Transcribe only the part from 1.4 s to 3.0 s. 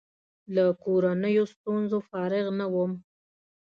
ستونزو فارغ نه وم.